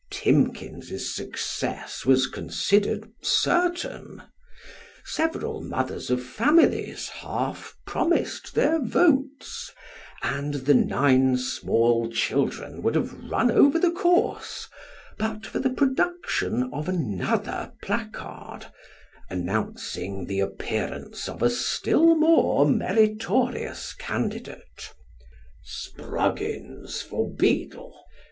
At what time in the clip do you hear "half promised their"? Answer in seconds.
7.09-8.79